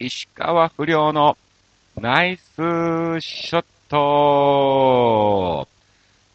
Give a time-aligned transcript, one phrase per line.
[0.00, 1.36] 石川不良の
[2.00, 2.54] ナイス
[3.20, 5.66] ショット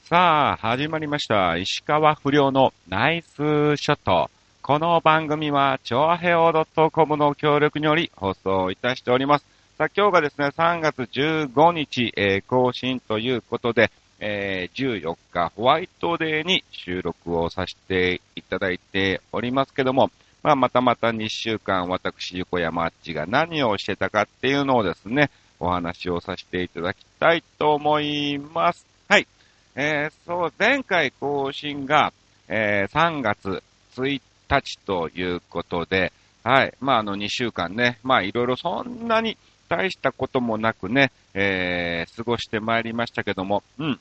[0.04, 1.56] さあ、始まりました。
[1.56, 3.38] 石川不良のナイス
[3.78, 4.30] ショット。
[4.62, 9.46] この番組は、超平洋 .com の協力により放送いたしております。
[9.78, 20.12] さあ、今日がですね、3月15日、えー、更新ということで、えー、14日ホワイトデーに収録をさせていただいておりますけども、
[20.44, 28.86] まあ、またまた2週間、私、横山あっちが何をしてたかっていうのをですね、お話をさせていただきたいと思います。
[29.08, 29.28] はい。
[29.76, 32.12] えー、そう、前回更新が、
[32.50, 33.64] えー、3月
[33.96, 36.12] 1日ということで、
[36.44, 36.74] はい。
[36.82, 39.38] まあ、あの、2週間ね、まあ、いろいろそんなに
[39.70, 44.00] 大したこともなくね、えー、過ごしてまいりましたけども、うん。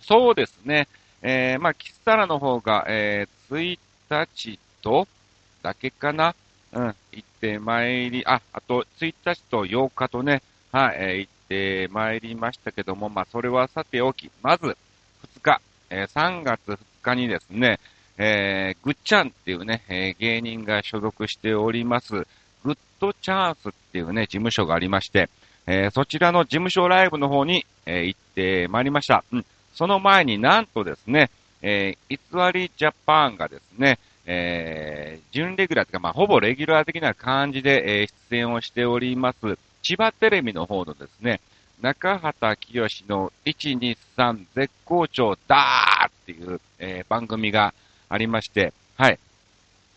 [0.00, 0.88] そうですね。
[1.20, 3.78] えー、まあ、キスタラの方が、えー、1
[4.10, 5.06] 日と、
[5.62, 6.34] だけかな？
[6.72, 14.76] うん、行ってまいり、あ、あと、1日と8日とね、はい、えー、行ってまいりましたけども、まあ、それはさておき、まず、2
[15.42, 17.80] 日、えー、3月2日にですね、
[18.18, 22.26] えー、グッチャンっていうね、えー、芸人が所属しております、
[22.64, 25.30] グッドチャンスっていうね、事務所がありまして、
[25.66, 29.24] えー、そちらの事務所ライブの方に、えー、行ってまいりました。
[29.32, 29.46] うん。
[29.74, 31.30] その前になんとですね、
[31.62, 33.98] えー、偽りジャパンがですね、
[34.30, 39.38] えー、準レギュラーというか、まあ、ほぼレギュラー的な感じで、えー、出演をしております、
[39.82, 41.40] 千葉テレビの方のですね、
[41.80, 47.72] 中畑清の123絶好調だーっていう、えー、番組が
[48.10, 49.18] ありまして、はい。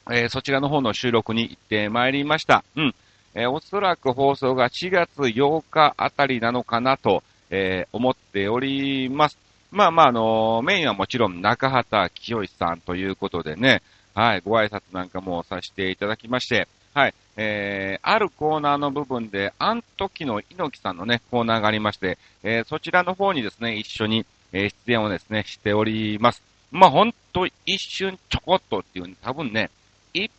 [0.09, 2.63] えー、そちらの方の収録に行ってまいりました。
[2.77, 2.95] うん。
[3.33, 9.37] えー、おそらく放送が4月8日あたりなのかなと、えー、思っております。
[9.71, 13.81] まあまあ、あのメインはもちろん中畑清さんということでね、
[14.14, 26.42] はい、ご挨拶なんかもさせていただきまして、はい、えー、あるコーナーの部分で、あん時の猪木さんのね、コーナーがありまして、えー、そちらの方にですね、一緒に、えー、出演をですね、しております。
[26.71, 29.70] まあ、ほんと一瞬ちょこっとっていう、多分ね、
[30.14, 30.30] 1,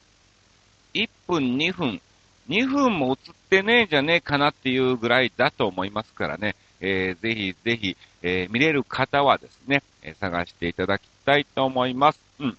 [0.95, 2.01] 1分、2分、
[2.49, 12.21] 2分も映ってねえじゃねえかなっていうぐらいだと思いますからね、えー、ぜひぜひ、えー、見れる方はですね、えー、探していただきたいと思います。
[12.41, 12.59] うん。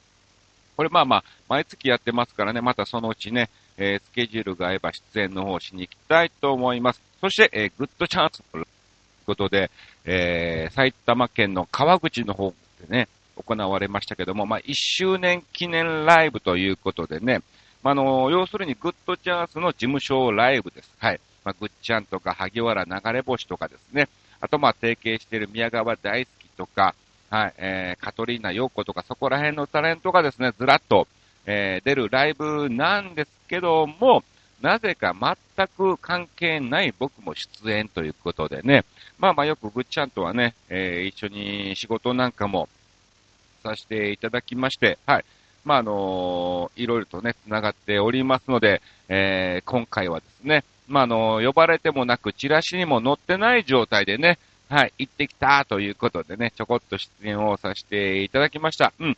[0.76, 7.02] これまあまあ、毎月やってますからね、またそのうちね、えー、スケジュールが合えば出演の方しに行きたいと思います。
[7.22, 8.68] そして、えー、グッドチャンスという
[9.26, 9.72] ことで、
[10.06, 12.54] えー、埼玉県の川口の方
[12.88, 17.42] でね、行われましたけども、まあ、1周年記念ライブということでね、
[17.82, 20.92] まあ、の、要するにグッドチャンスの事務所ライブです。
[21.00, 21.20] はい。
[21.44, 24.08] まあ、ぐっちゃんとか萩原流れ星とかですね、
[24.40, 26.96] あとまあ、提携している宮川大好きとか、
[27.34, 31.08] はい、えー、カトリーナ陽子とかそこら辺のタレントがですね、ずらっと、
[31.48, 34.24] えー、出るライブなんですけども、
[34.62, 38.86] なぜか全く関係ない僕も出演ということでね、
[39.18, 42.70] まあまあよくぐっちゃんとはね、えー、一緒に仕事なんかも
[43.64, 45.26] させていただきまして、はい。
[45.66, 48.80] まあ、あのー、いろいろとね、繋がっておりますので、
[49.10, 54.38] えー、今回はですね、まあ、あのー、呼ばれてもなく、チラシにも載ってない状態でね、
[54.74, 58.92] はい、行ってきたということでね、ちょこっと出演をさせていただきました。
[59.00, 59.18] うん。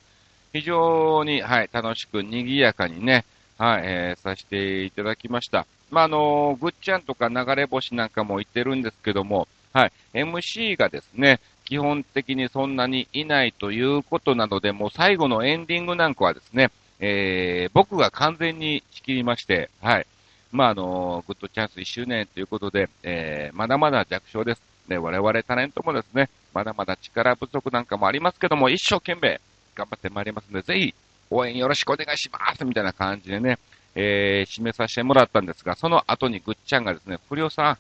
[0.51, 3.23] 非常に、はい、楽しく賑やかにね、
[3.57, 5.65] はい、えー、させていただきました。
[5.91, 20.07] まあ、あのー、ぐっちゃんとか流れ星なんかも言ってるんですけども、はい、MC がですね、基本的にそんなにいないということなので、もう最後のエンディングなんかはですね、えー、僕が完全に仕切りまして、はい。
[20.51, 24.74] まあ、あの、グッドチャンス1周年ということで、えー、まだまだ弱小です。
[24.87, 29.41] ね、我々タレントもですね、まだまだ力不足なんかもありますけども、一生懸命
[29.75, 30.95] 頑張ってまいりますので、ぜひ
[31.29, 33.57] 応援よろしくお願いしますみたいな感じでね、
[33.95, 37.77] えー、締めさせてもらったんですが、その後にぐっちゃんがですね、不良さん、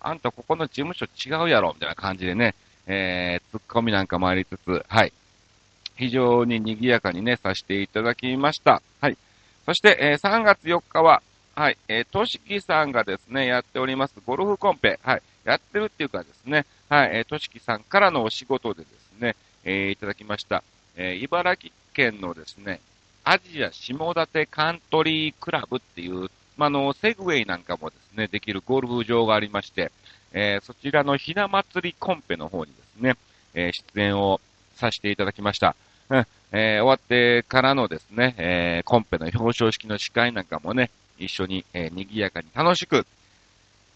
[0.00, 2.54] あんたここの事務所違うやろみたいな感じでね、
[2.86, 5.12] えー、ツッコミなんかもありつつ、はい。
[5.96, 8.82] 非常に賑やかにね、させていただきました。
[9.00, 9.16] はい。
[9.64, 11.22] そして、えー、3月4日は、
[11.54, 20.62] はい、えー、としきさんがですね、やっておりますゴルフコンペ、はい、やってるっていうかですね、はい、えー、としきさんからのお仕事でですね、えー、いただきました。
[20.96, 22.80] えー、茨城県のですね、
[23.24, 29.90] アジア下館カントリークラブっていう、まあ、の、セグウェイなんかもですね、できるゴルフ場がありまして、
[30.32, 33.16] えー、そちらのひな祭りコンペの方にですね、
[33.54, 34.40] えー、出演を
[34.76, 35.74] させていただきました。
[36.10, 43.06] うん、えー、終わってからのですね、えコンペの表彰式の司会なんかもね、一緒に、え賑やかに楽しく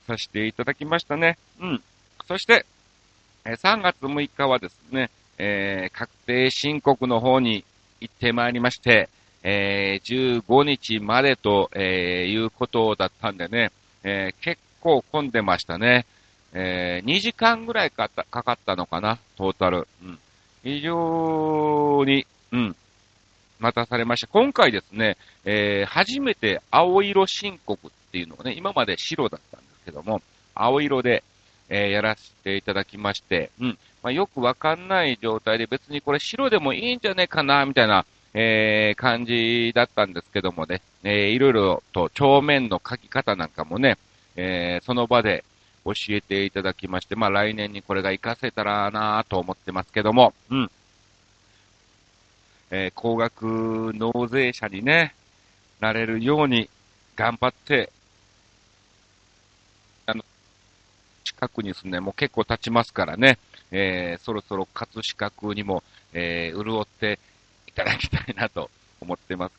[0.08, 1.36] させていただきましたね。
[1.60, 1.82] うん。
[2.26, 2.64] そして、
[3.44, 7.64] え3月6日はですね、え確定申告の方に
[8.00, 9.08] 行ってまいりまして、
[9.42, 13.70] え15日までと、えいうことだったんでね、
[14.02, 16.06] え、結構混んでましたね。
[16.54, 19.86] え、2時間ぐらいかかったのかな、トータル。
[20.02, 20.18] うん。
[20.64, 22.76] 非常に、うん、
[23.60, 24.26] 待たされました。
[24.28, 30.20] 今回ですね、え、初めて青色申告っていうのがね、今まで白だったんけども、
[30.54, 31.24] 青色で、
[31.70, 33.78] えー、やらせていただきまして、うん。
[34.02, 38.04] まあ、よくわかんない状態で別にこれ白でもいいんじゃねえかな、みたいな、
[38.34, 43.96] えー、感じだったんですけどもね、えー、いろいろと帳面の書き方なんかもね、
[44.36, 45.44] えー、その場で
[45.84, 50.70] 教えていただきまして、まあ来年にこれが活かせたらなと思ってますけども、うん。
[52.70, 55.14] えー、高額納税者にね、
[55.80, 56.68] なれるように
[57.16, 57.90] 頑張って、
[60.06, 60.24] あの、
[61.28, 63.38] 近くに住んでもう結構経ちますからね、
[63.70, 65.82] えー、そろそろ葛飾区にも、
[66.12, 67.18] えー、潤って
[67.66, 68.70] いただきたいなと
[69.00, 69.52] 思ってます。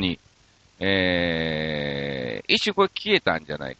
[0.00, 0.18] に、
[0.78, 3.76] えー、一瞬これ消えたんじゃない？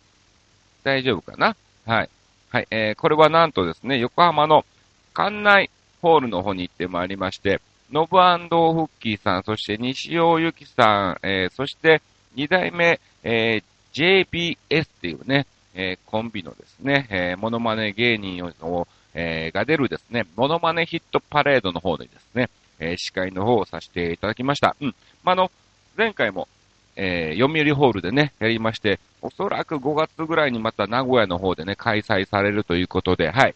[0.84, 1.56] 大丈夫かな？
[1.86, 2.10] はい。
[2.50, 4.66] はい、えー、これはなんとですね、横浜の
[5.14, 5.69] 館内
[6.00, 7.60] ホールの方に行ってまいりまして、
[7.92, 12.02] ノブフッキーさん、そして西尾由紀さん、えー、そして
[12.36, 14.26] 二代目、えー、
[14.70, 22.48] JBS っていうね、えー、コンビのですね、えー、モノマネ芸人を、えー、が出るですね、モノマネヒットパレードの方でですね、
[22.78, 24.76] えー、司会の方をさせていただきました。
[24.80, 24.94] うん。
[25.24, 25.50] まあ、の、
[25.96, 26.48] 前回も、
[26.96, 33.54] えー、読売ホールでね、やりまして、おそらく5月ぐらいにまた名古屋の方でね、開催されるということで、はい。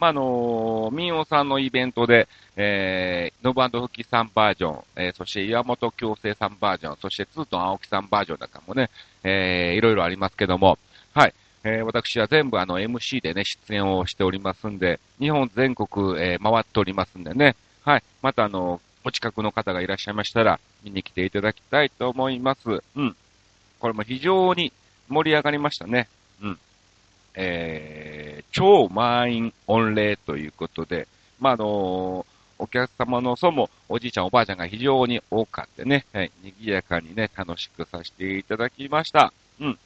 [0.00, 2.26] まあ、あのー、民謡さんのイベントで、
[2.56, 8.88] えー、ノブフキさんバージョン、えー、そして岩本京生さんバージョン、そしてツートン青木さんバージョンなんかもね、
[9.22, 10.78] えー、いろいろありますけども、
[11.12, 11.34] はい。
[11.64, 17.54] えー、私は全部あの MC でね、出演をしておりますんで、日本全国、えー、回っておりますんでね、
[17.84, 18.02] はい。
[18.22, 22.82] またあの、お近くの方がいらっしゃいましたら、見に来ていただきたいと思います。
[22.96, 23.14] うん。
[23.78, 24.72] これも非常に
[25.08, 26.08] 盛り上がりましたね。
[26.42, 26.58] うん。
[27.34, 31.06] えー、超満員御礼ということで、
[31.38, 39.32] まあ、あのー、お客様の層もおじいちゃんおばあちゃんが非常に多かってね、はい、賑やかにね、楽しくさせていただきました。
[39.60, 39.78] うん。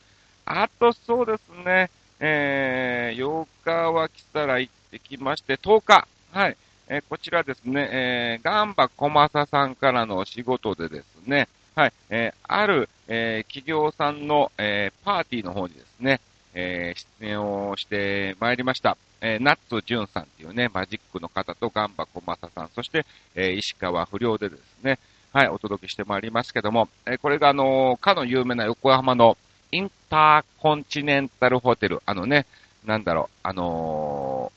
[0.46, 6.56] あとそうですね、えー、8日は来たら行ってきまして、10日、はい、
[6.88, 16.20] えー、こちらですね、えー、ガンバ小正さんからのお仕事でですね、はい、えー、ある、えー、企業さんの、えー、パーティーの方にですね、
[16.55, 18.97] えー、出演をしてまいりました。
[19.21, 24.99] えー、ナッツジュンさんっていうね、マジックの方とガンバ小正さん、そして、えー、石川不良でですね、
[25.33, 29.37] はい、お届けしてまいりますけども、え、これがあのー、かの有名な横浜の
[29.73, 32.47] インターコンチネンタルホテル、あのね、
[32.85, 34.53] なんだろう、あの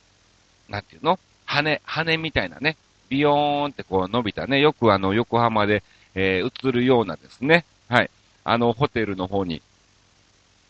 [0.69, 1.17] ー、なんていうの？
[1.45, 2.75] 羽、羽みたいなね、
[3.09, 5.81] ビヨーンってこう伸びたね、よくあの、横浜で、
[6.13, 8.09] え、映るようなですね、はい、
[8.43, 9.61] あの、ホテルの方に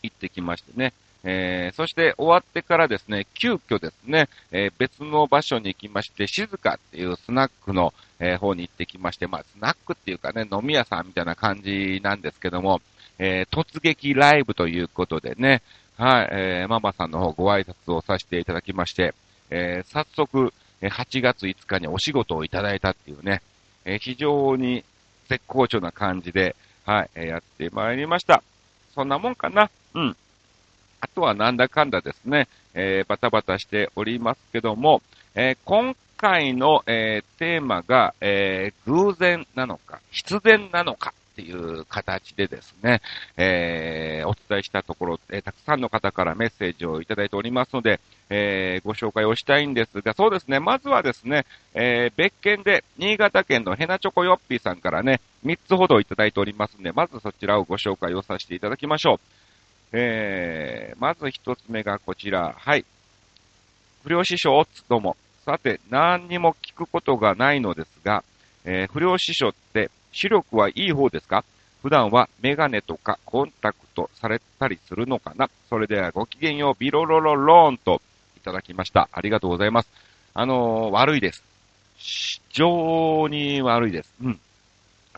[0.04, 0.92] 行ってきましてね、
[1.24, 12.80] えー、そして終わってからですね、急遽ですね、えー、別の場所に行きまして、静かっていうスナックの、えー、方に行ってきまして、まあ、スナックっていうかね、飲み屋さんみたいな感じなんですけども、
[13.18, 15.62] えー、突撃ライブということでね、
[15.96, 19.12] はい、えー、ママさんの方ご挨拶をさせていただきまして、
[19.50, 23.42] えー、早速、8月5日にお仕事をいただいたっていうね、
[23.84, 24.84] えー、非常に
[25.28, 26.54] 絶好調な感じで、
[26.86, 28.44] はい、えー、やってまいりました。
[28.94, 29.68] そんなもんかな？
[29.94, 30.16] うん。
[31.00, 35.02] あとはなんだかんだですね、えー、バタバタしておりますけども、
[35.34, 43.00] えー、今回の、えー、テーマが、えー、偶然なのか、必然なのかっていう形でですね、
[43.36, 59.47] えー、お伝えしたところ、えー、たくさんの方からメッセージをいただいておりますので、えー、ご紹介をしたいんですが、そうですね、まずはですね、えー、別件で、新潟県のヘナチョコヨッピーさんからね、3つほどいただいておりますので、まずそちらをご紹介をさせていただきましょう。
[59.92, 62.54] えー、まず一つ目がこちら。
[62.58, 62.84] はい。
[64.04, 65.16] 不良師匠どうも。
[65.44, 68.22] さて、何にも聞くことがないのですが、
[68.64, 71.44] えー、不良師匠って視力はいい方ですか？
[71.82, 75.48] 普段はメガネとかコンタクトされたりするのかな？
[75.70, 78.02] それではごきげんよう、ビロロロローンと
[78.36, 79.08] いただきました。
[79.10, 79.88] ありがとうございます。
[80.34, 81.42] あのー、悪いです。
[81.96, 84.14] 非常に悪いです。
[84.22, 84.40] うん。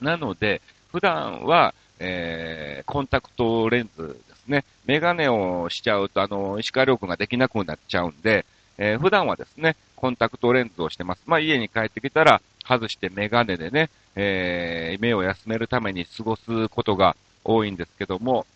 [0.00, 0.62] なので、
[0.92, 8.44] 普段は、えー、コンタクトレンズね、メガネをしちゃうと、あの、石川遼君ができなくなっちゃうんで、
[8.78, 11.22] えー、普段はですね、コンタクトレンズをしてます。
[11.26, 18.46] まあ、家に帰ってきたら、外してメガネでね、えー、目を休めるために過ごすことが多いんですけども、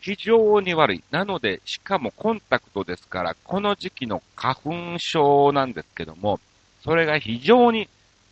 [0.00, 1.04] 非常に悪い。
[1.10, 6.40] なので、しかもコンタクトですから、この時期の花粉症なんですけども、
[6.82, 7.88] それが非常に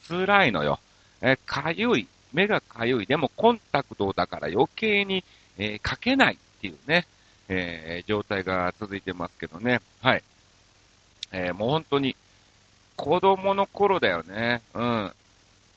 [0.06, 0.80] 辛いのよ。
[1.22, 2.06] えかゆい。
[2.34, 3.06] 目がかゆい。
[3.06, 5.24] でもコンタクトだから余計に、
[5.56, 7.06] えー、かけないっていうね、
[7.48, 9.80] えー、状態が続いてますけどね。
[10.00, 10.22] はい。
[11.32, 12.14] えー、もう本当に、
[12.94, 14.62] 子供の頃だよね。
[14.74, 15.12] うん。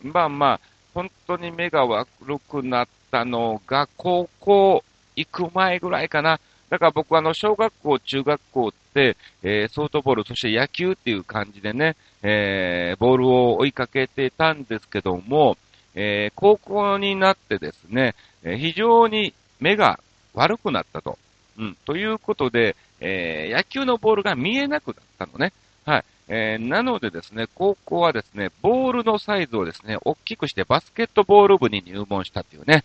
[0.04, 0.60] まあまあ、
[0.94, 2.08] 本当に目が悪
[2.48, 4.84] くなったのが、高校
[5.16, 6.40] 行く前ぐらいかな。
[6.70, 15.58] だから僕はあの、小学校、中学校って、えー、ソフトボール、そして野球っていう感じでね、えー、ボールを追いかけてたんですけども、
[15.96, 18.14] えー、高校になってですね、
[18.44, 20.00] え非常に目が
[20.36, 21.18] 悪くなったと。
[21.58, 25.54] うん、ということで、え野球のボールが見えなくなったのね。
[25.86, 26.06] はい。
[26.28, 32.84] えー、なのでですね、高校はですね、ボールのサイズをですね、大きくしてバスケットボール部に入門したっていうね、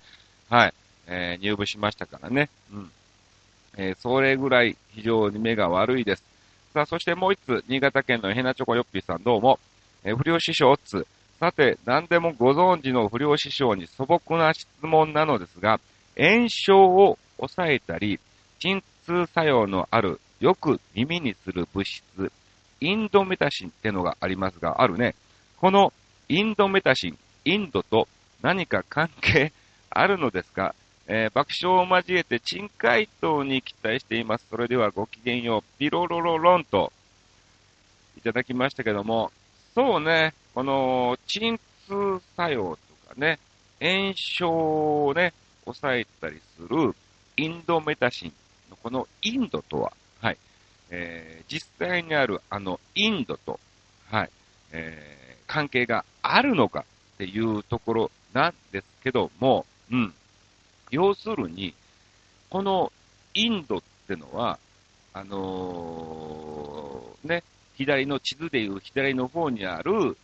[0.50, 0.74] はい、
[1.06, 2.90] えー、入部しましたからね、うん。
[3.78, 6.24] えー、それぐらい非常に目が悪いです。
[6.74, 9.58] さあ、そしてもう一つ、新潟県のヘナチョコヨッピーさんどうも、
[10.04, 11.06] えー、不良師匠つ。
[11.38, 15.80] さて、何でもご存知の不良師匠に素朴な質問なのですが、
[16.18, 18.20] 炎症を抑えたり、
[18.58, 22.32] 鎮痛作用のある、よく耳にする物質、
[22.80, 25.14] インドメタシンってのがありますが、あるね。
[25.58, 25.92] この
[26.28, 28.08] インドメタシン、インドと
[28.42, 29.52] 何か関係
[29.90, 30.74] あるのですか？
[31.06, 34.46] えー、爆笑を交えて珍回答に期待しています。
[34.48, 35.78] それではごきげんよう。
[35.78, 36.92] ピロロロロンと
[38.16, 39.32] いただきましたけども、
[39.74, 42.78] そうね、この鎮痛作用
[43.08, 43.40] とかね、
[43.80, 45.32] 炎症をね、
[45.64, 46.94] 抑えたりする
[47.40, 48.32] インドメタシン
[48.68, 50.36] のこのインドとは、はい、
[50.90, 53.58] えー、実際にあるあのインドと、
[54.10, 54.30] はい、
[54.72, 60.12] えー、関係があるのかっていうところなんですけども、うん。
[60.90, 61.72] 要するに、
[62.50, 62.92] この
[63.32, 64.58] インドってのは、
[65.14, 67.42] あのー、ね、
[67.76, 70.18] 左の地図でいう左の方にある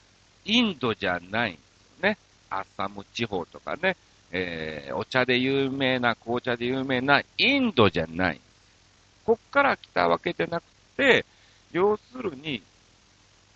[0.44, 2.18] インドじゃないんですよね。
[2.50, 3.96] アッサム地方とかね、
[4.32, 8.40] えー、お茶で有名な、紅茶で有名なインドじゃない。
[9.24, 10.64] こっから来たわけでなく
[10.96, 11.24] て、
[11.72, 12.62] 要するに、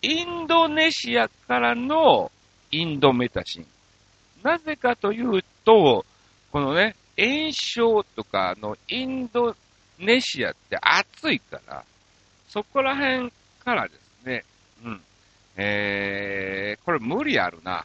[0.03, 2.33] インドネシアからの
[2.71, 3.67] インドメタシン。
[4.43, 6.05] なぜかというと、
[6.51, 9.55] このね、炎症とかのインド
[9.99, 11.85] ネシアって暑いから、
[12.49, 13.31] そこら辺
[13.65, 14.45] からですね、
[14.85, 15.03] うん。
[15.57, 17.85] えー、これ無理あるな。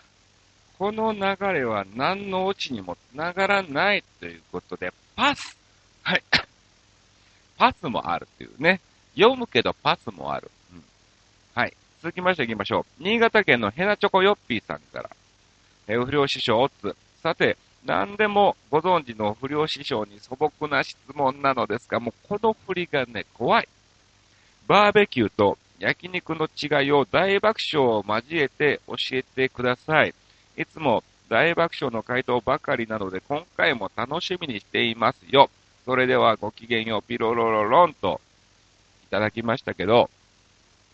[0.77, 1.21] この流
[1.53, 5.57] れは何のオチにも繋がらないということで、パス
[6.03, 6.23] はい。
[7.57, 8.81] パスもあるっていうね。
[9.15, 10.51] 読むけどパスもある。
[10.73, 10.83] うん、
[11.53, 11.73] はい。
[12.01, 13.03] 続きまして行きましょう。
[13.03, 15.09] 新潟県のヘナチョコヨッピーさんから。
[15.87, 16.95] え不良師匠オッツ。
[17.23, 23.69] さて、何でもご存知の不良師匠に素朴な質問なのですが、もうこの振りがね、怖い。
[24.67, 30.13] バーベキューと焼肉の違いを大爆笑を交えて教えてください。
[30.57, 35.49] いつも大爆笑の回答ばかりなので、今回も楽しみにしていますよ。
[35.85, 38.21] それではごきげんよう、ピロロロロンと。
[39.03, 40.09] いただきましたけど、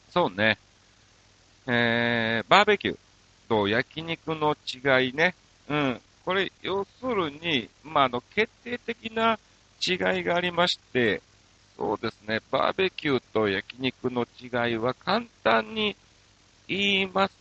[0.09, 0.57] そうね、
[1.65, 2.97] えー、バーベキュー。
[3.51, 5.35] と焼肉の違いね、
[5.67, 9.37] うん、これ、要するに、まあ、あの、決定的な
[9.85, 11.21] 違いがありまして、
[11.75, 15.97] そうですね、バーベキューと焼肉の違いは簡単に
[16.69, 17.35] 言います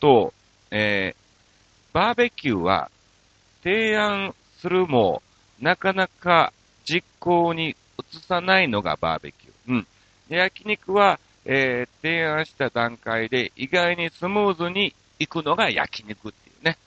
[0.00, 0.32] と、
[0.70, 1.19] えー、
[1.92, 2.90] バーベキューは
[3.62, 5.22] 提案するも、
[5.60, 6.52] なかなか
[6.84, 9.52] 実行に移さないのがバーベキュー。
[9.68, 9.86] うん。
[10.28, 16.78] 焼肉は、えー、提案した段階で意外にスムーズに行くのが焼肉っていうね。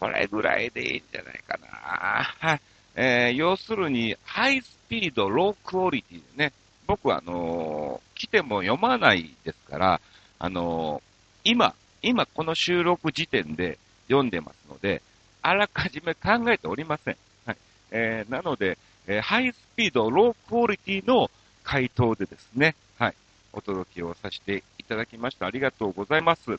[0.00, 1.68] これぐらいでいいんじゃないかな。
[1.68, 2.60] はい。
[2.96, 6.52] えー、要するに、ハイスピード、ロークオリティでね、
[6.86, 10.00] 僕はあのー、来ても読まないですから、
[10.38, 13.78] あのー、今、今この収録時点で
[14.08, 15.02] 読んでますので、
[15.42, 17.16] あらかじめ考えておりません。
[17.46, 17.56] はい。
[17.90, 21.30] えー、なので、えー、ハイスピード、ロークオリティの
[21.62, 23.14] 回答でですね、はい、
[23.52, 25.46] お届けをさせていただきました。
[25.46, 26.58] ありがとうございます。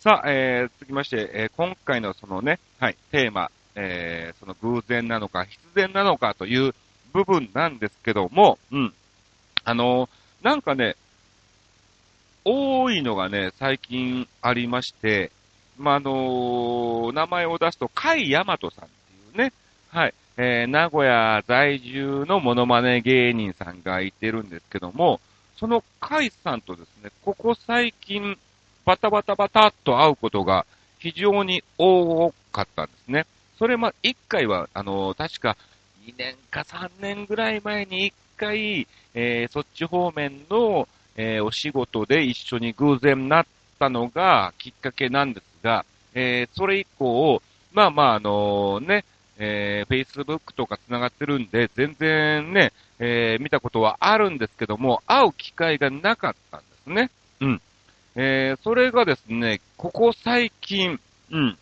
[0.00, 6.74] さあ、えー、続きまして、えー、今回のそのね、はい、テーマ、えー、その偶然なのか必然なのかという
[7.12, 8.94] 部分なんですけども、うん。
[9.64, 10.96] あのー、なんかね、
[12.44, 15.30] 多いのがね、最近ありまして、
[15.78, 19.52] まあ、あのー、名前を出すと、甲斐大和さんっていうね、
[19.90, 25.20] はい、えー、名古屋在住のモノマネ芸人さんがいてるんですけども、
[25.56, 28.36] その甲斐さんとですね、ここ最近、
[28.84, 30.66] バタバタバタっと会うことが
[30.98, 33.26] 非常に多かったんですね。
[33.58, 35.56] それま、一回は、あの、確か
[36.06, 43.46] 2年か3年ぐらい前に1回、えー、そっち方面の、えー、お仕事で一緒に偶然なっ
[43.82, 45.84] ったのがきっかけなんですが、
[46.14, 49.04] えー、それ以降、まあまあ、あのね、
[49.38, 57.10] えー、Facebook とか繋がってるんで、全然ね、えー、見たことはあるんですけども、会う機会がなかったんですね。
[57.40, 57.62] うん。
[58.14, 61.58] えー、それがですね、ここ最近、うん、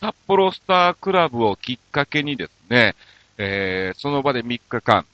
[0.00, 2.94] 札幌スタークラブをきっかけにですね、
[3.38, 5.06] えー、その場で3日間、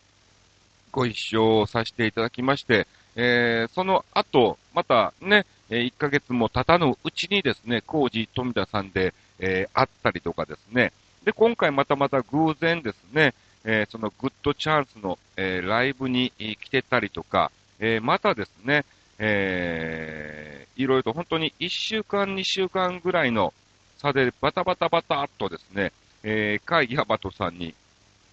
[0.91, 10.93] ご一緒させていただきまして、えー、その後、またね、え1ヶ月も経たぬうちにですね、コージ富田さんで、えー、会ったりとかですね、
[11.25, 13.35] で、今回またまた偶然ですね、
[13.65, 18.85] えー、そのグッドチャンスの、えー、ライブに来てたりとか、えー、またですね、
[19.19, 23.53] えー、いろいろと本当に1週間、2週間ぐらいの
[23.99, 27.75] 差でバタバタバタっとですね、えー、会議ハバトさんに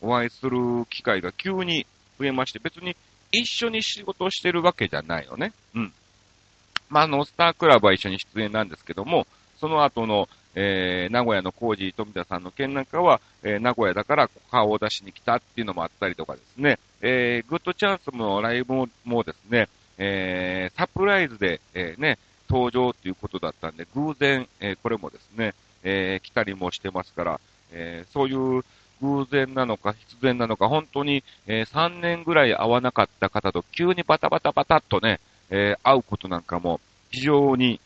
[0.02, 1.86] お会いする機会が急に
[2.20, 2.96] 増えまして、別に
[3.32, 5.52] 一緒に仕事をしてるわけじゃないよね。
[5.74, 5.94] うん。
[6.90, 9.28] まあ、あの、スタークラブは一緒に出演なんですけども、
[9.60, 22.18] その後の、えー、名古屋のコージー富田さんの件なんかは、えー、名古屋だから顔を出しに来たっていうのもあったりとかですね、えー、グッドチャンスのライブももですね、えー、サプライズで、えー、ね、
[22.50, 27.40] 登場っていうことだったんで、偶然、えー、これもですね、えー、来たりもしてますから、
[27.72, 28.64] えー、そういう
[29.02, 35.20] 偶然なのか必然なのか、本当に、えー、3年ぐらい会わなかった方と急にバタバタバタっとね、
[35.56, 36.82] えー、会うことなんかも
[37.12, 37.80] 非常に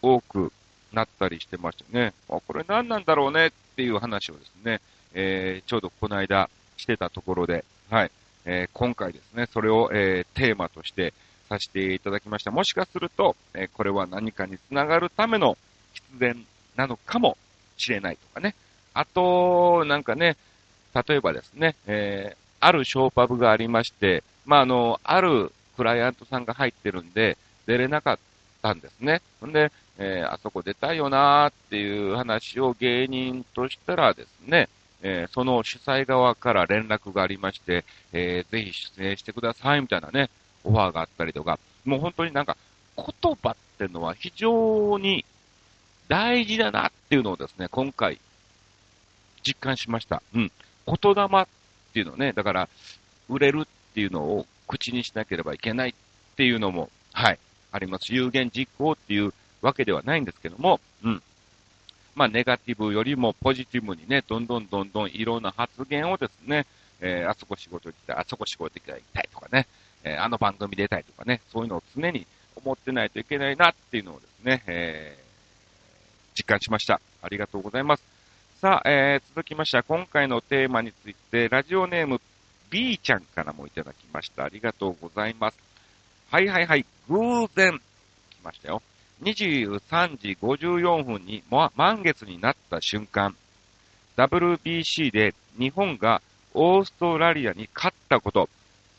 [0.00, 0.52] 多く
[0.92, 2.14] なったりしてましたね。
[2.28, 4.80] あ、これ何なんだろうねっていう話をですね、
[5.12, 8.12] えー、ちょうどこの間してたところで、はい、
[8.44, 11.12] えー、今回ですね、それを、えー、テーマとして
[11.48, 12.52] させていただきました。
[12.52, 15.58] もしかすると、えこれは何かにつながるための
[15.92, 17.36] 必然なのかも
[17.76, 18.54] しれないとかね。
[18.94, 20.36] あと、なんかね、
[20.94, 28.18] 例えばですね、えあるショーパブがありまして、まあ、あの、あるクライアントさんが入ってるんで、出れなかっ
[28.60, 29.22] たんですね。
[29.40, 34.68] ほんで、えー、あそこ出たいよなーっていう話を芸人としたらですね、
[35.00, 40.28] えー、その主催側から連絡がありまして、えー、ぜひ出演してくださいみたいなね、
[40.64, 42.58] オファーがあったりとか、もう本当になんか
[42.98, 45.24] 言葉っていうのは非常に
[46.08, 48.18] 大事だなっていうのをですね、今回
[49.42, 50.22] 実感しました。
[50.34, 50.52] うん。
[50.86, 51.46] 言霊っ
[51.94, 52.68] ていうのね、だから
[53.30, 55.94] 売れるっていうのを口にしなければいけないっ
[56.36, 57.38] ていうのも、はい、
[57.72, 58.14] あります。
[58.14, 61.22] 有言実行っていうわけではないんですけども、うん。
[62.14, 66.66] まあ、ネガティブよりもポジティブにね、どんどんどんどんいろんな発言をですね、
[67.00, 69.02] えー、あそこ仕事行きたい、あそこ仕事行きたい
[69.32, 69.66] とかね、
[70.04, 77.00] えー、あの番組出たいとかね、そういうのを常に思ってないといけないなっていうのをですね、えー、実感しました。
[77.22, 78.04] ありがとうございます。
[78.60, 82.20] さあ、えー、続きましては今回のテーマについて、ラジオネーム
[82.70, 84.44] B ちゃんからもいただきました。
[84.44, 85.58] ありがとうございます。
[86.30, 87.82] はいはいはい、偶然、来
[88.44, 88.82] ましたよ。
[89.22, 93.36] 23時54分に満月になった瞬間、
[94.16, 96.22] WBC で日本が
[96.54, 98.48] オーストラリアに勝ったこと、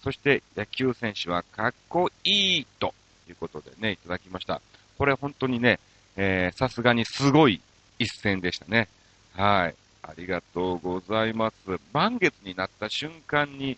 [0.04, 2.94] そして野球選手はかっこいいと
[3.30, 4.62] いうことでね、いただきました。
[4.98, 5.80] これ本当にね、
[6.18, 7.62] え、さすがにすごい
[7.98, 8.90] 一戦でしたね。
[9.34, 9.76] はい。
[10.04, 11.80] ありがとうございます。
[11.94, 13.78] 満月になった瞬間に、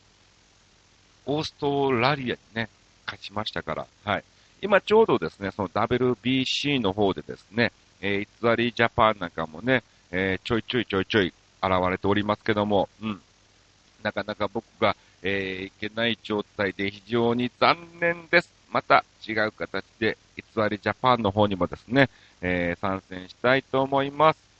[1.26, 2.70] オーストラリアにね、
[3.06, 4.24] 勝ちましたから、はい。
[4.62, 13.22] 今ちょうどですね、その WBC の方でですね、えー、偽りジャパンなんかもね、えー、ちょいちょいちょいちょい現れておりますけども、うん。
[14.04, 18.50] なかなか僕が、えー、いけない状態で非常に残念です。
[18.72, 22.10] また違う形で偽りジャパンの方にもですね、
[22.42, 24.53] えー、参戦したいと思います。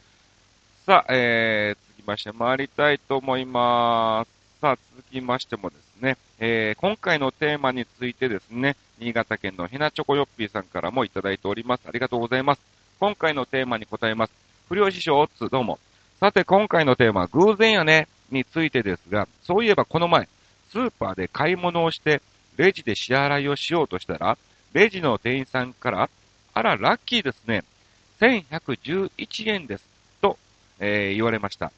[0.86, 4.60] さあ、えー、続きまして参りたいと思います。
[4.60, 11.84] さあ、続きましてもですね、えー、今回のテーマについてですね、新潟県のひなチョコヨッピーさんからもいただいております。
[11.88, 12.62] ありがとうございます。
[13.00, 14.34] 今回のテーマに答えます。
[14.68, 15.80] 不良師匠おつ、どうも。
[16.20, 20.28] さて、今回のテーマ、偶然やね、についてですが、そういえばこの前、
[20.70, 22.22] スーパーで買い物をして、
[22.58, 24.38] レジで支払いをしようとしたら、
[24.74, 26.10] レジの店員さんから、
[26.54, 27.64] あら、ラッキーですね。
[28.20, 29.93] 1111円です。
[30.84, 31.72] えー、言われました。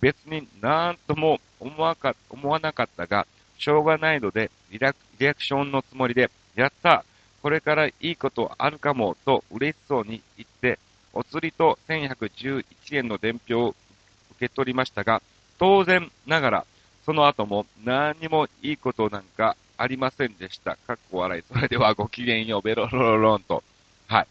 [0.00, 3.26] 別になんとも思わか思わなかったが、
[3.58, 4.78] しょうがないのでリ、
[5.18, 7.04] リアクションのつもりで、やった
[7.42, 10.78] これからいいことあるかも、と嬉しそうに言って、
[11.12, 13.74] お釣りと1111円の伝票を
[14.36, 15.20] 受け取りましたが、
[15.58, 16.66] 当然ながら、
[17.04, 20.76] その後も何にもいいことなんかありませんでした。
[20.86, 21.42] かっこ笑い。
[21.52, 23.62] それではごきげんよう、ベロロロロンと。
[24.06, 24.26] はい。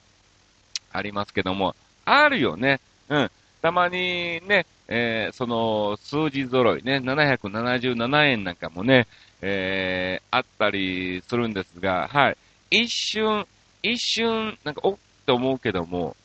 [0.91, 2.79] ありますけども、あるよね。
[3.09, 3.31] うん。
[3.63, 9.07] たまにね、えー、その数字揃いね、777円なんかもね、
[9.41, 12.37] えー、あったりするんですが、はい。
[12.71, 13.47] 一瞬、
[13.81, 16.17] 一瞬、なんか、おって思うけども、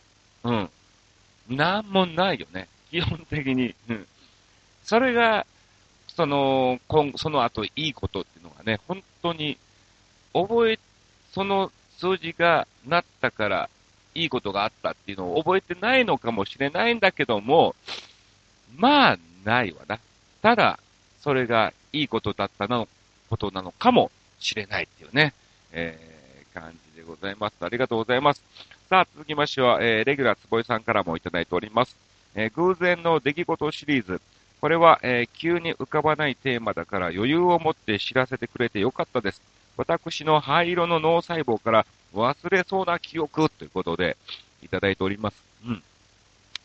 [0.42, 0.70] うん。
[1.48, 2.66] なんもないよね。
[2.90, 3.72] 基本的に。
[3.88, 4.06] うん。
[4.82, 5.46] それが、
[6.08, 9.56] その、今、その後いいことっていうのがね、本当に、
[10.32, 10.78] 覚え、
[11.30, 13.70] その数字がなったから
[14.14, 17.74] いいことがあったっていうのを覚えてないのかもしれないんだけども、
[18.76, 19.98] まあ、ないわな。
[20.42, 20.78] ただ、
[21.20, 22.88] それがいいことだったの、
[23.30, 25.34] ことなのかもしれないっていうね、
[25.72, 27.56] えー、感じでございます。
[27.60, 28.42] ありがとうございます。
[28.88, 31.96] さあ、続きましては、えー、レギュラーつぼいさんからもいただいております。
[32.34, 34.20] えー、偶然の出来事シリーズ。
[34.60, 39.42] これは、えー、急に浮かばないテーマだから余裕を持って知らせてくれてよかったです。
[39.76, 44.16] 私の灰色の脳細胞から忘れそうな記憶ということで
[44.62, 45.42] いただいております。
[45.66, 45.82] うん。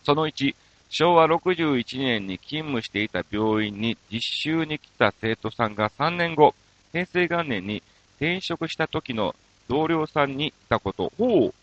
[0.03, 0.55] その1、
[0.89, 6.53] 昭和61年に勤務していた病院に実習に来た生徒さんが3年後、
[6.91, 7.81] 平成元年に
[8.17, 9.35] 転職した時の
[9.67, 11.11] 同僚さんにいたこと。
[11.17, 11.53] ほう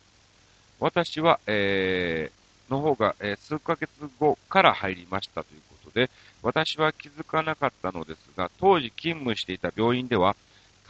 [0.81, 6.11] 私は、えー、の方が、えー、数ヶ月後から入りましたということで、
[6.43, 10.35] 私は気づかなかったのですが、当時勤務していた病院では、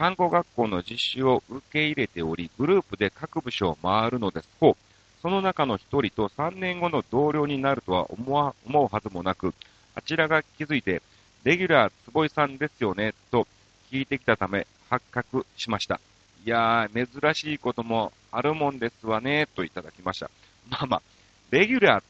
[0.00, 4.48] 看護学校の実習を受け入れており、グループで各部署を回るのです。
[4.58, 4.76] ほう。
[5.20, 9.52] その中の一人と3年後の同僚になるとは思わ思うはずもなく、
[9.94, 11.02] あちらが気づいて、
[11.44, 13.46] レギュラー坪井さんですよね、と
[13.92, 16.00] 聞いてきたため、発覚しました。
[16.46, 20.30] いやー、珍しいこともあるもんですわね、といただきました。
[20.70, 21.02] まあまあ、
[21.50, 22.02] レギュラー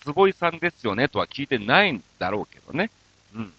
[0.00, 2.90] 坪井さんですよね、とは聞いてないんだろうけどね。
[3.36, 3.52] うん。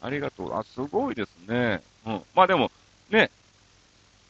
[0.00, 0.54] ありがとう。
[0.54, 1.80] あ、すごいですね。
[2.04, 2.22] うん。
[2.34, 2.72] まあでも、
[3.10, 3.30] ね、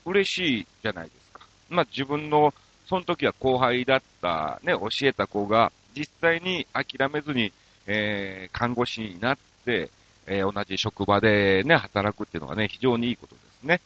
[0.05, 1.47] 嬉しいじゃないですか。
[1.69, 2.55] まあ自分の、
[2.89, 7.53] その時は後輩だった、ね、教えた子が、実際に諦めずに、
[7.87, 9.91] えー、看護師になって、
[10.27, 13.81] えー、同じ職場でね、働くっていうのがね、非常にいいことですね。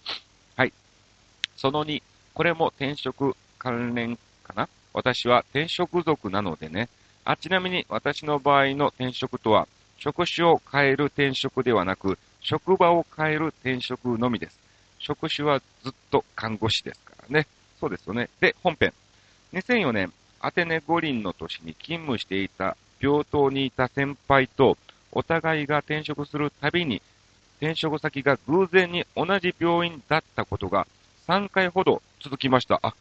[0.56, 0.72] はい。
[1.56, 2.02] その2、
[2.34, 4.68] これも転職関連かな？
[4.92, 6.88] 私は転職族なのでね。
[7.24, 14.58] あ、ちなみに私の場合の転職とは、職種を変える転職ではなく、職場を変える転職のみです。
[15.02, 17.46] 職種はずっと看護師ですからね。
[17.78, 18.30] そうですよね。
[18.40, 18.92] で、本編。
[19.52, 24.78] 2004年、アテネ五輪の年に勤務していた病棟にいた先輩と、
[25.10, 27.02] お互いが転職するたびに、
[27.58, 30.86] 転職先が偶然に同じ病院だったことが
[31.28, 32.80] 3回ほど続きました。
[32.82, 32.94] あ、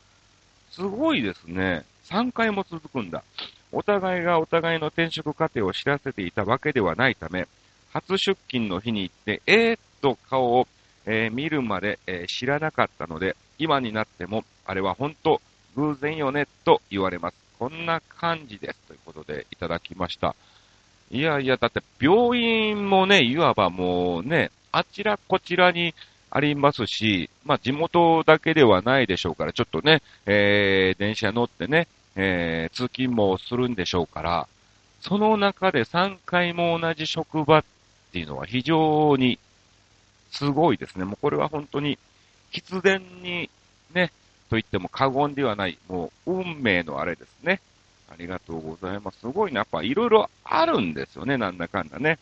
[0.72, 1.84] すごいですね。
[2.06, 3.24] 3回も続くんだ。
[3.72, 7.48] お互いがお互いの転職過程を知らせていたわけではないため、
[7.94, 10.68] 初出勤の日に行って、えーっと顔を
[11.12, 15.42] えー、見るまで、えー、知らなかったので、今になっても、あれは本当、
[15.76, 17.36] 偶然よね、と言われます。
[17.60, 18.80] こんな感じです。
[18.88, 20.36] ということで、いただきました。
[21.12, 25.94] いやいや、だって病院もね、いわばもうね、あちらこちらに
[26.30, 34.48] ありますし、まあ地元だけではないでしょうから、ちょっとね、えー、電車乗ってね、えー、通勤もするんでしょうから、
[35.02, 37.64] その中で3回も同じ職場っ
[38.14, 39.40] ていうのは非常に
[40.32, 41.06] すごいですね。
[41.06, 41.98] もうこれは本当に
[42.52, 43.50] 必然に
[43.94, 44.12] ね、
[44.50, 47.62] と言っても過言ではない、もう運命のあれですね。
[48.10, 49.20] ありがとうございます。
[49.20, 49.58] すごいね。
[49.58, 51.38] やっぱいろいろあるんですよね。
[51.38, 52.20] なんだかんだね。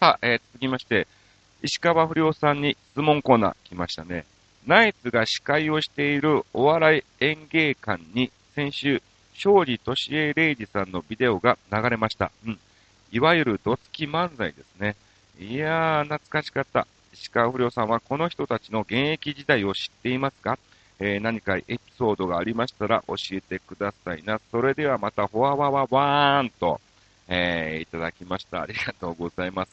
[0.00, 1.06] さあ、えー、続きまして、
[1.62, 4.24] 石川不良さんに質問コーナー来ましたね。
[4.66, 9.02] ナイツが司会をしているお笑い演芸館に先週、
[9.34, 12.32] 庄司敏恵礼二さんのビデオが流れました。
[12.44, 12.58] うん。
[13.12, 14.96] いわゆるドツキ漫才ですね。
[15.38, 16.86] いやー、懐かしかった。
[17.12, 20.58] 石川不良さんはこの人たちの現役時代を知っていますか？
[20.98, 24.40] えー、何かエピソードがありましたら教えてくださいな。
[24.50, 26.80] それではまた、ほわわわわーんと、
[27.28, 28.62] えー、いただきました。
[28.62, 29.70] ありがとうございます。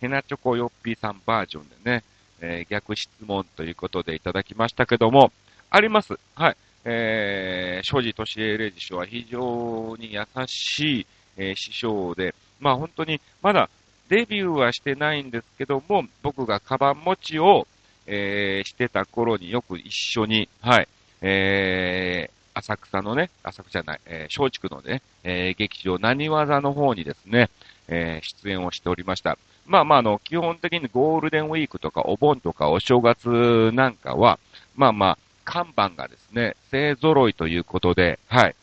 [0.00, 2.02] ヘナチョコヨッピーさんバージョンでね、
[2.40, 5.30] えー、逆質問ということでいただきましたけども、
[5.70, 6.18] あります。
[6.34, 6.56] はい。
[6.84, 13.68] えー、庄司敏恵礼二師匠は非常に優しい、えー、師匠で、まあ本当に、まだ
[14.10, 17.66] デビューはしてないんですけども、僕がカバン持ちを、
[18.06, 20.88] えー、してた頃によく一緒に、はい、
[21.22, 27.50] えー、浅草のね、浅草じゃない、えー、松竹のね、えー、劇場、何技の方にですね、
[27.86, 29.38] えー、出演をしておりました。
[29.64, 34.40] まあまあ、あの、基本的にゴールデンウィークとかお盆とかお正月なんかは、
[34.74, 38.56] まあまあ、看板がですね、勢揃いということで、はい、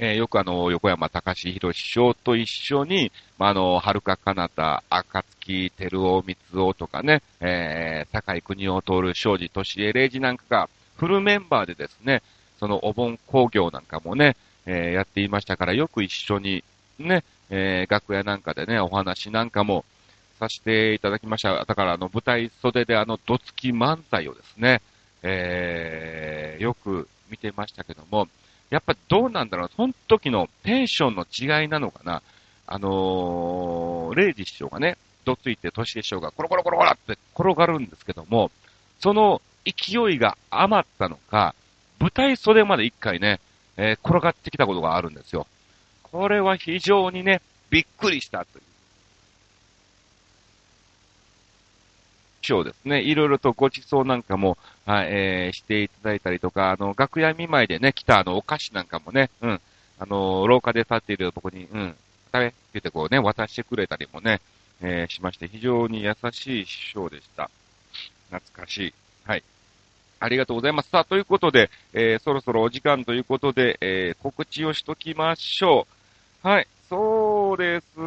[0.00, 12.22] えー、よくあの、横山隆弘師匠と一緒に、まあ、あの、遥か彼方、赤月照夫光夫とかね、えー、高井国を通る庄司敏恵礼二なんかが、フルメンバーでですね、
[12.60, 16.62] そのお盆工業なんかもね、えー、やっていましたから、よく一緒に、
[17.00, 19.84] ね、えー、楽屋なんかでね、お話なんかも
[20.38, 21.64] させていただきました。
[21.64, 24.80] だから、あの、舞台袖であの、どつき漫才をですね、
[25.22, 28.28] えー、よく見てましたけども、
[28.70, 32.22] やっぱどうなんだろう、その時のテンションの違いなのかな。
[32.66, 38.50] あのー、レイジ師匠がね、どついて、トシ師匠がコロコロコロコロって転がるんですけども、
[39.00, 41.54] その勢いが余ったのか、
[41.98, 43.40] 舞台袖まで一回ね、
[43.76, 45.46] えー、転がってきたことがあるんですよ。
[46.02, 48.67] これは非常にね、びっくりしたという。
[52.48, 54.56] 今日ですね、いろいろとご馳走なんかも、
[54.86, 59.60] はい、えー、していただいたりとか、あの、楽屋見舞いでね、来たあの、お菓子なんかもね、うん、
[59.98, 61.94] あの、廊下で立っているとこに、うん、
[62.32, 64.40] 食べって言ってこうね、渡してくれたりもね、
[64.80, 67.50] えー、しまして、非常に優しい師匠でした。
[68.30, 68.94] 懐かしい。
[69.24, 69.42] はい。
[70.20, 70.88] ありがとうございます。
[70.88, 75.86] さあ、ということで、えー、そろそろお時間ということで、えー、告知をしときましょ
[76.44, 76.48] う。
[76.48, 76.68] はい。
[76.88, 77.98] そうです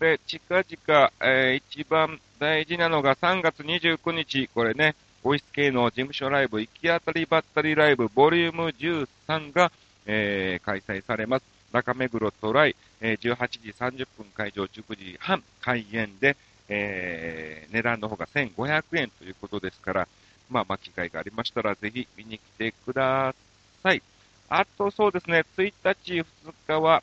[0.00, 0.18] ね。
[0.26, 9.72] 近々、えー、一番大事なのが3月29日、これね、ボイス系の事務所ライブ、行き当たりばったりライブ、ボリューム13が、
[10.06, 11.44] えー、開催されます。
[11.72, 16.36] 中目黒トライ、えー、18時30分会場、19時半開演で、
[16.68, 20.08] えー、値段の方が1500円ということですから、
[20.50, 23.34] まあ、まあ、機会がありましたら、ぜひ見に来てくだ
[23.82, 24.02] さい。
[24.48, 26.24] あと、そうですね、1日、2
[26.66, 27.02] 日は、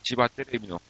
[0.00, 0.80] 千葉テレビの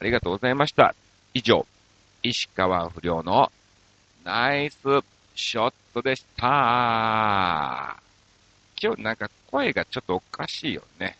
[0.00, 0.94] ありがとうございました。
[1.34, 1.66] 以上、
[2.22, 3.50] 石川不良の
[4.24, 4.76] ナイス
[5.34, 7.96] ショットでした。
[8.80, 11.16] 今日なんか声がちょっとおかしいよね。